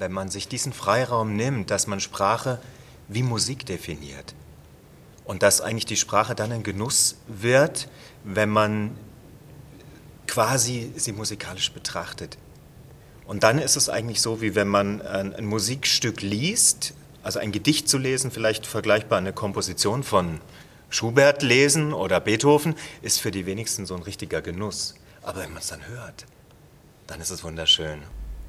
[0.00, 2.60] Wenn man sich diesen Freiraum nimmt, dass man Sprache
[3.08, 4.34] wie Musik definiert
[5.24, 7.88] und dass eigentlich die Sprache dann ein Genuss wird,
[8.24, 8.96] wenn man
[10.26, 12.38] quasi sie musikalisch betrachtet.
[13.26, 17.52] Und dann ist es eigentlich so, wie wenn man ein, ein Musikstück liest, also ein
[17.52, 20.40] Gedicht zu lesen, vielleicht vergleichbar eine Komposition von
[20.90, 24.94] Schubert lesen oder Beethoven, ist für die wenigsten so ein richtiger Genuss.
[25.22, 26.26] Aber wenn man es dann hört,
[27.06, 28.02] dann ist es wunderschön.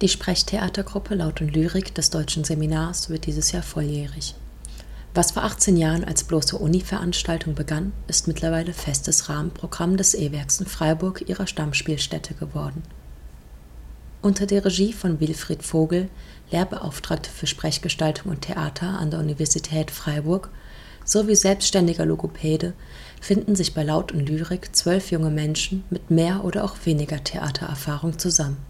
[0.00, 4.34] Die Sprechtheatergruppe Laut und Lyrik des Deutschen Seminars wird dieses Jahr volljährig.
[5.12, 10.66] Was vor 18 Jahren als bloße Uni-Veranstaltung begann, ist mittlerweile festes Rahmenprogramm des E-Werks in
[10.66, 12.82] Freiburg ihrer Stammspielstätte geworden.
[14.22, 16.08] Unter der Regie von Wilfried Vogel,
[16.50, 20.48] Lehrbeauftragte für Sprechgestaltung und Theater an der Universität Freiburg,
[21.04, 22.72] sowie selbstständiger Logopäde
[23.20, 28.18] finden sich bei Laut und Lyrik zwölf junge Menschen mit mehr oder auch weniger Theatererfahrung
[28.18, 28.69] zusammen.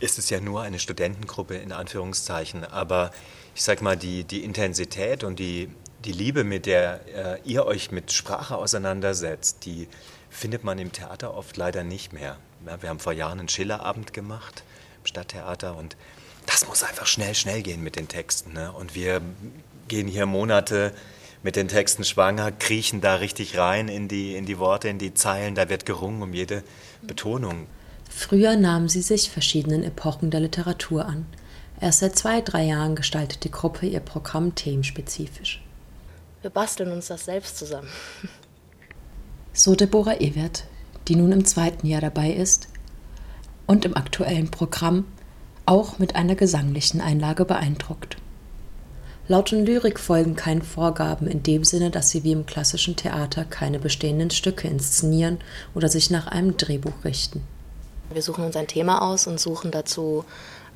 [0.00, 3.10] Es ist ja nur eine Studentengruppe in Anführungszeichen, aber
[3.54, 5.68] ich sag mal, die, die Intensität und die,
[6.04, 9.88] die Liebe, mit der äh, ihr euch mit Sprache auseinandersetzt, die
[10.30, 12.38] findet man im Theater oft leider nicht mehr.
[12.66, 14.64] Ja, wir haben vor Jahren einen Schillerabend gemacht
[15.00, 15.96] im Stadttheater und
[16.46, 18.52] das muss einfach schnell, schnell gehen mit den Texten.
[18.52, 18.72] Ne?
[18.72, 19.20] Und wir
[19.88, 20.92] gehen hier Monate
[21.42, 25.14] mit den Texten schwanger, kriechen da richtig rein in die, in die Worte, in die
[25.14, 26.64] Zeilen, da wird gerungen um jede
[27.02, 27.66] Betonung.
[28.08, 31.26] Früher nahmen sie sich verschiedenen Epochen der Literatur an.
[31.80, 35.62] Erst seit zwei, drei Jahren gestaltet die Gruppe ihr Programm themenspezifisch.
[36.40, 37.88] Wir basteln uns das selbst zusammen.
[39.52, 40.64] So Deborah Ewert,
[41.08, 42.68] die nun im zweiten Jahr dabei ist
[43.66, 45.06] und im aktuellen Programm
[45.66, 48.16] auch mit einer gesanglichen Einlage beeindruckt.
[49.26, 53.46] Laut und Lyrik folgen keinen Vorgaben in dem Sinne, dass sie wie im klassischen Theater
[53.46, 55.38] keine bestehenden Stücke inszenieren
[55.74, 57.42] oder sich nach einem Drehbuch richten.
[58.10, 60.24] Wir suchen uns ein Thema aus und suchen dazu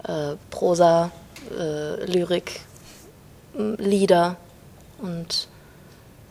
[0.05, 1.11] äh, Prosa,
[1.57, 2.61] äh, Lyrik,
[3.55, 4.37] Lieder
[4.99, 5.49] und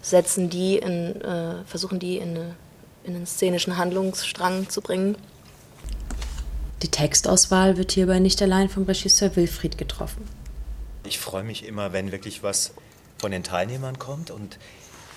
[0.02, 2.56] setzen die in, äh, versuchen die in, eine,
[3.04, 5.18] in einen szenischen Handlungsstrang zu bringen.
[6.84, 10.28] Die Textauswahl wird hierbei nicht allein vom Regisseur Wilfried getroffen.
[11.04, 12.74] Ich freue mich immer, wenn wirklich was
[13.18, 14.60] von den Teilnehmern kommt und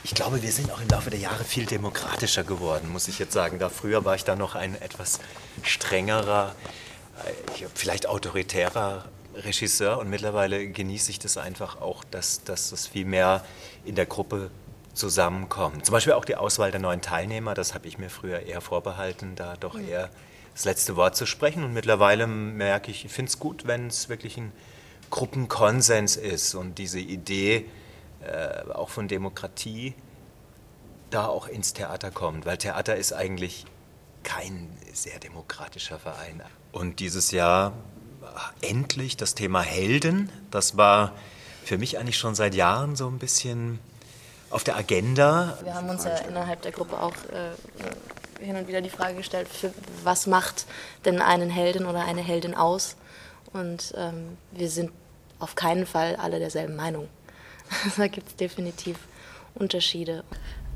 [0.03, 3.33] ich glaube, wir sind auch im Laufe der Jahre viel demokratischer geworden, muss ich jetzt
[3.33, 3.59] sagen.
[3.59, 5.21] Da früher war ich da noch ein etwas
[5.63, 6.55] strengerer,
[7.25, 13.05] äh, vielleicht autoritärer Regisseur und mittlerweile genieße ich das einfach auch, dass, dass das viel
[13.05, 13.45] mehr
[13.85, 14.51] in der Gruppe
[14.95, 15.87] zusammenkommt.
[15.87, 19.37] Zum Beispiel auch die Auswahl der neuen Teilnehmer, das habe ich mir früher eher vorbehalten,
[19.37, 20.11] da doch eher
[20.55, 21.63] das letzte Wort zu sprechen.
[21.63, 24.53] Und mittlerweile merke ich, ich finde es gut, wenn es wirklich ein
[25.11, 27.67] Gruppenkonsens ist und diese Idee
[28.25, 29.95] äh, auch von Demokratie
[31.11, 33.67] da auch ins Theater kommt, weil Theater ist eigentlich
[34.23, 36.43] kein sehr demokratischer Verein.
[36.73, 37.73] Und dieses Jahr
[38.61, 41.13] endlich das Thema Helden, das war
[41.65, 43.79] für mich eigentlich schon seit Jahren so ein bisschen
[44.51, 45.59] auf der Agenda.
[45.63, 49.49] Wir haben uns ja innerhalb der Gruppe auch äh, hin und wieder die Frage gestellt,
[49.49, 49.73] für,
[50.03, 50.67] was macht
[51.05, 52.97] denn einen Helden oder eine Heldin aus?
[53.53, 54.91] Und ähm, wir sind
[55.39, 57.09] auf keinen Fall alle derselben Meinung.
[57.97, 58.97] da gibt es definitiv
[59.55, 60.25] Unterschiede.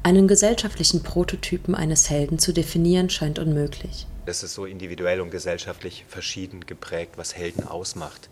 [0.02, 4.06] Einen gesellschaftlichen Prototypen eines Helden zu definieren, scheint unmöglich.
[4.26, 8.28] Das ist so individuell und gesellschaftlich verschieden geprägt, was Helden ausmacht.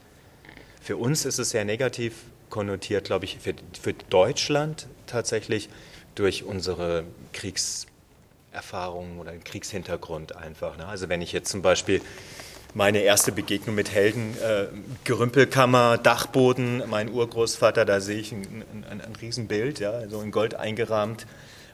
[0.81, 2.15] Für uns ist es sehr negativ
[2.51, 5.71] konnotiert, glaube ich, für, für Deutschland tatsächlich
[6.15, 10.77] durch unsere Kriegserfahrungen oder den Kriegshintergrund einfach.
[10.77, 10.87] Ne?
[10.87, 12.03] Also wenn ich jetzt zum Beispiel
[12.75, 14.67] meine erste Begegnung mit Helden, äh,
[15.05, 20.55] Gerümpelkammer, Dachboden, mein Urgroßvater, da sehe ich ein, ein, ein Riesenbild, ja, so in Gold
[20.55, 21.27] eingerahmt,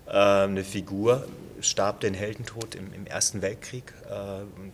[0.07, 1.27] äh, eine Figur,
[1.61, 4.73] starb den Heldentod im, im Ersten Weltkrieg äh, und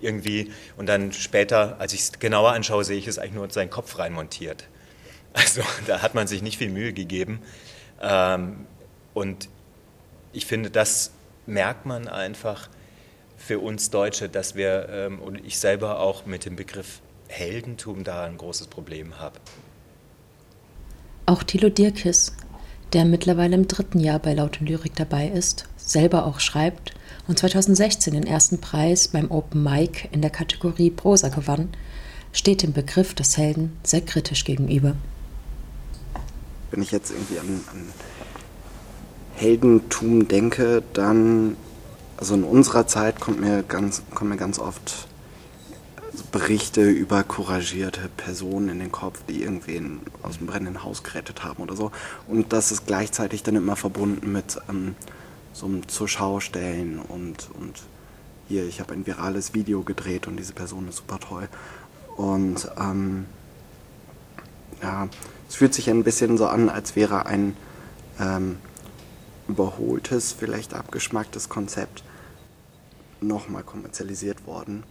[0.00, 3.70] irgendwie, und dann später, als ich es genauer anschaue, sehe ich es eigentlich nur seinen
[3.70, 4.64] Kopf reinmontiert.
[5.38, 7.42] Also da hat man sich nicht viel Mühe gegeben.
[8.00, 8.64] Ähm,
[9.12, 9.50] und
[10.32, 11.10] ich finde, das
[11.44, 12.70] merkt man einfach,
[13.36, 18.24] für uns Deutsche, dass wir ähm, und ich selber auch mit dem Begriff Heldentum da
[18.24, 19.38] ein großes Problem habe.
[21.26, 22.32] Auch Thilo Dirkis,
[22.92, 26.94] der mittlerweile im dritten Jahr bei Laut und Lyrik dabei ist, selber auch schreibt
[27.26, 31.70] und 2016 den ersten Preis beim Open Mic in der Kategorie Prosa gewann,
[32.32, 34.94] steht dem Begriff des Helden sehr kritisch gegenüber.
[36.70, 37.92] Wenn ich jetzt irgendwie an, an
[39.34, 41.56] Heldentum denke, dann
[42.16, 45.08] also in unserer Zeit kommt mir ganz, kommen mir ganz oft
[46.32, 51.62] Berichte über couragierte Personen in den Kopf, die irgendwen aus dem brennenden Haus gerettet haben
[51.62, 51.92] oder so.
[52.26, 54.94] Und das ist gleichzeitig dann immer verbunden mit ähm,
[55.52, 57.82] so einem Zurschaustellen und, und
[58.48, 61.48] hier, ich habe ein virales Video gedreht und diese Person ist super toll.
[62.16, 63.26] Und ähm,
[64.82, 65.08] ja,
[65.48, 67.56] es fühlt sich ein bisschen so an, als wäre ein
[68.20, 68.58] ähm,
[69.48, 72.02] überholtes, vielleicht abgeschmacktes Konzept
[73.20, 74.84] nochmal kommerzialisiert worden.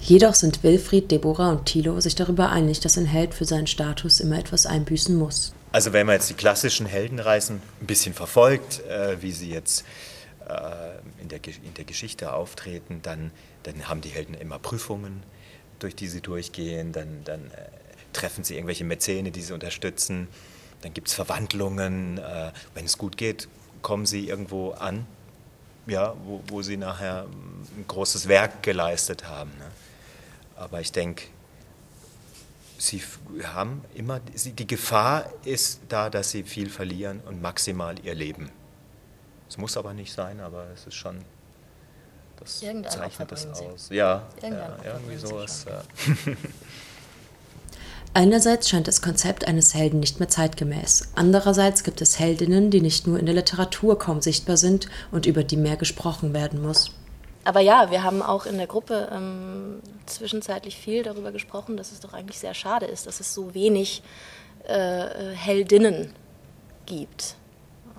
[0.00, 4.20] Jedoch sind Wilfried, Deborah und Thilo sich darüber einig, dass ein Held für seinen Status
[4.20, 5.52] immer etwas einbüßen muss.
[5.72, 9.84] Also wenn man jetzt die klassischen Heldenreisen ein bisschen verfolgt, äh, wie sie jetzt
[10.48, 13.30] äh, in, der, in der Geschichte auftreten, dann,
[13.62, 15.22] dann haben die Helden immer Prüfungen,
[15.78, 17.68] durch die sie durchgehen, dann, dann äh,
[18.12, 20.28] treffen sie irgendwelche Mäzene, die sie unterstützen,
[20.82, 23.48] dann gibt es Verwandlungen, äh, wenn es gut geht,
[23.82, 25.06] kommen sie irgendwo an,
[25.86, 27.26] ja, wo, wo sie nachher
[27.76, 29.50] ein großes Werk geleistet haben.
[29.58, 29.66] Ne?
[30.56, 31.24] Aber ich denke,
[32.78, 33.02] sie
[33.42, 38.50] haben immer, die Gefahr ist da, dass sie viel verlieren und maximal ihr Leben.
[39.48, 41.24] Es muss aber nicht sein, aber es ist schon,
[42.38, 43.48] das Irgendein zeichnet das sie.
[43.48, 43.88] aus.
[43.90, 45.66] Ja, ja irgendwie sie sowas.
[48.12, 51.12] Einerseits scheint das Konzept eines Helden nicht mehr zeitgemäß.
[51.14, 55.44] Andererseits gibt es Heldinnen, die nicht nur in der Literatur kaum sichtbar sind und über
[55.44, 56.90] die mehr gesprochen werden muss.
[57.44, 62.00] Aber ja, wir haben auch in der Gruppe ähm, zwischenzeitlich viel darüber gesprochen, dass es
[62.00, 64.02] doch eigentlich sehr schade ist, dass es so wenig
[64.66, 66.12] äh, Heldinnen
[66.86, 67.36] gibt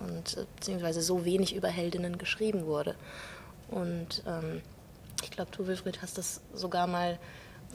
[0.05, 2.95] und äh, beziehungsweise so wenig über Heldinnen geschrieben wurde.
[3.69, 4.61] Und ähm,
[5.23, 7.17] ich glaube, du, Wilfried, hast das sogar mal,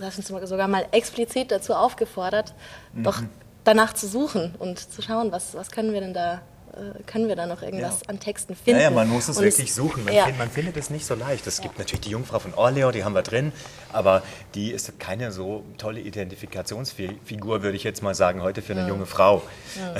[0.04, 2.54] hast uns sogar mal explizit dazu aufgefordert,
[2.94, 3.22] doch
[3.64, 7.34] danach zu suchen und zu schauen, was, was können wir denn da, äh, können wir
[7.37, 8.08] da noch irgendwas Ja.
[8.08, 8.81] an Texten finden.
[8.81, 10.04] Ja, ja, man muss es Und wirklich suchen.
[10.04, 10.26] Man, ja.
[10.26, 11.46] find, man findet es nicht so leicht.
[11.46, 13.52] Es gibt natürlich die Jungfrau von Orleans, die haben wir drin,
[13.93, 14.22] aber
[14.54, 19.06] die ist keine so tolle Identifikationsfigur, würde ich jetzt mal sagen, heute für eine junge
[19.06, 19.43] Frau.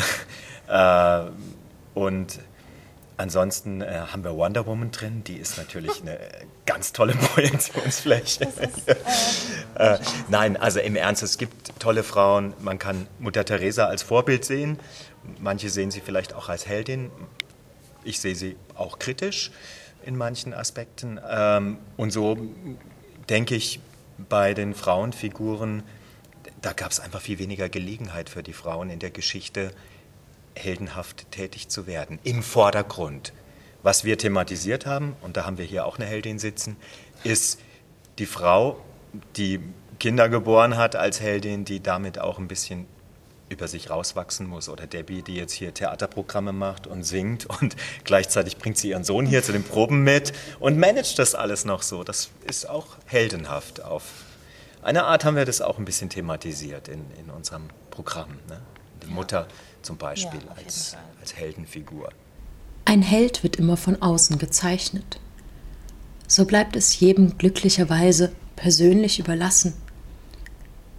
[0.69, 1.21] äh,
[1.95, 2.39] und
[3.17, 6.19] ansonsten äh, haben wir Wonder Woman drin, die ist natürlich eine
[6.67, 8.47] ganz tolle Projektionsfläche.
[9.77, 9.99] äh,
[10.29, 12.55] nein, also im Ernst, es gibt tolle Frauen.
[12.61, 14.79] Man kann Mutter Teresa als Vorbild sehen.
[15.41, 17.11] Manche sehen sie vielleicht auch als Heldin.
[18.05, 19.51] Ich sehe sie auch kritisch
[20.05, 21.21] in manchen Aspekten.
[21.29, 22.39] Ähm, und so
[23.29, 23.81] denke ich
[24.29, 25.83] bei den Frauenfiguren,
[26.63, 29.73] da gab es einfach viel weniger Gelegenheit für die Frauen in der Geschichte,
[30.57, 32.19] heldenhaft tätig zu werden.
[32.25, 33.33] Im Vordergrund.
[33.83, 36.77] Was wir thematisiert haben, und da haben wir hier auch eine Heldin sitzen,
[37.23, 37.61] ist
[38.19, 38.81] die Frau,
[39.37, 39.61] die
[40.01, 42.87] Kinder geboren hat als Heldin, die damit auch ein bisschen
[43.49, 44.69] über sich rauswachsen muss.
[44.69, 49.27] Oder Debbie, die jetzt hier Theaterprogramme macht und singt und gleichzeitig bringt sie ihren Sohn
[49.27, 52.03] hier zu den Proben mit und managt das alles noch so.
[52.03, 53.83] Das ist auch heldenhaft.
[53.83, 54.03] Auf
[54.83, 58.31] eine Art haben wir das auch ein bisschen thematisiert in, in unserem Programm.
[58.49, 58.61] Ne?
[59.05, 59.49] Die Mutter
[59.83, 62.11] zum Beispiel Ja, als, als Heldenfigur.
[62.85, 65.19] Ein Held wird immer von außen gezeichnet.
[66.29, 69.75] So bleibt es jedem glücklicherweise persönlich überlassen,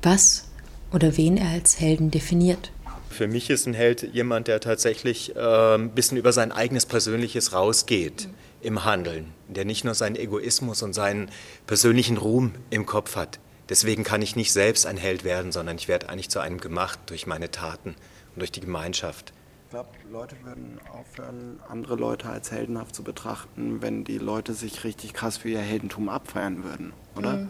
[0.01, 0.45] was
[0.91, 2.71] oder wen er als Helden definiert.
[3.09, 7.51] Für mich ist ein Held jemand, der tatsächlich äh, ein bisschen über sein eigenes Persönliches
[7.51, 8.29] rausgeht
[8.61, 11.29] im Handeln, der nicht nur seinen Egoismus und seinen
[11.65, 13.39] persönlichen Ruhm im Kopf hat.
[13.69, 16.99] Deswegen kann ich nicht selbst ein Held werden, sondern ich werde eigentlich zu einem gemacht
[17.07, 19.33] durch meine Taten und durch die Gemeinschaft.
[19.65, 24.85] Ich glaube, Leute würden aufhören, andere Leute als heldenhaft zu betrachten, wenn die Leute sich
[24.85, 27.47] richtig krass für ihr Heldentum abfeiern würden, oder?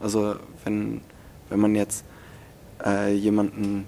[0.00, 1.00] Also wenn,
[1.48, 2.04] wenn man jetzt
[2.84, 3.86] äh, jemanden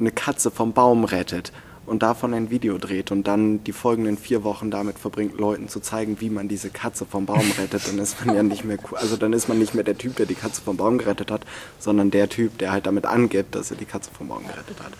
[0.00, 1.52] eine Katze vom Baum rettet
[1.88, 5.80] und davon ein Video dreht und dann die folgenden vier Wochen damit verbringt, Leuten zu
[5.80, 8.98] zeigen, wie man diese Katze vom Baum rettet, dann ist man ja nicht mehr cool.
[8.98, 11.42] Also dann ist man nicht mehr der Typ, der die Katze vom Baum gerettet hat,
[11.78, 14.92] sondern der Typ, der halt damit angibt, dass er die Katze vom Baum gerettet hat.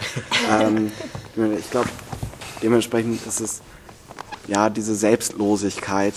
[0.67, 0.91] ähm,
[1.59, 1.89] ich glaube,
[2.63, 3.61] dementsprechend ist es
[4.47, 6.15] ja diese Selbstlosigkeit,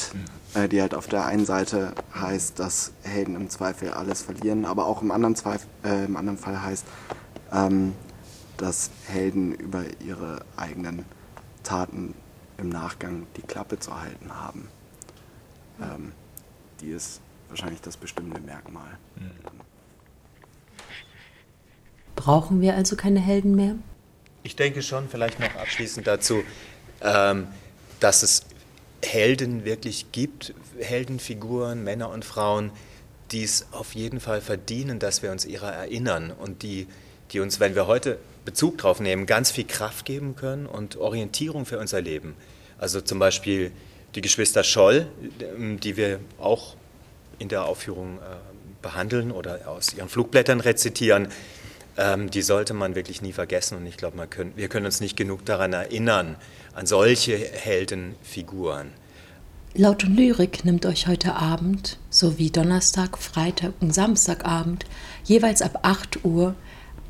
[0.54, 4.86] äh, die halt auf der einen Seite heißt, dass Helden im Zweifel alles verlieren, aber
[4.86, 6.86] auch im anderen, Zweifel, äh, im anderen Fall heißt,
[7.54, 7.94] ähm,
[8.62, 11.04] dass Helden über ihre eigenen
[11.64, 12.14] Taten
[12.58, 14.70] im Nachgang die Klappe zu halten haben.
[15.82, 16.12] Ähm,
[16.80, 19.00] die ist wahrscheinlich das bestimmende Merkmal.
[22.16, 23.76] Brauchen wir also keine Helden mehr?
[24.44, 26.44] Ich denke schon, vielleicht noch abschließend dazu,
[27.02, 27.48] ähm,
[28.00, 28.46] dass es
[29.04, 32.70] Helden wirklich gibt, Heldenfiguren, Männer und Frauen,
[33.32, 36.88] die es auf jeden Fall verdienen, dass wir uns ihrer erinnern und die,
[37.32, 41.66] die uns, wenn wir heute Bezug drauf nehmen, ganz viel Kraft geben können und Orientierung
[41.66, 42.36] für unser Leben.
[42.78, 43.72] Also zum Beispiel
[44.16, 45.08] die Geschwister Scholl,
[45.40, 46.76] ähm, die wir auch
[47.40, 48.22] in der Aufführung äh,
[48.82, 51.28] behandeln oder aus ihren Flugblättern rezitieren,
[51.98, 53.78] ähm, die sollte man wirklich nie vergessen.
[53.78, 56.36] Und ich glaube, wir können uns nicht genug daran erinnern,
[56.74, 58.92] an solche Heldenfiguren.
[59.74, 64.86] Laut Lyrik nimmt euch heute Abend sowie Donnerstag, Freitag und Samstagabend
[65.24, 66.56] jeweils ab 8 Uhr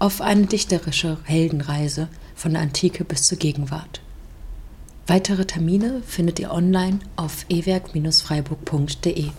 [0.02, 4.02] auf eine dichterische Heldenreise von der Antike bis zur Gegenwart.
[5.06, 9.30] Weitere Termine findet ihr online auf ewerk-freiburg.de.